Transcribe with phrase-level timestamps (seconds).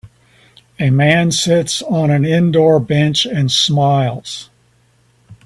[0.79, 4.49] A man sits on an indoor bench and smiles.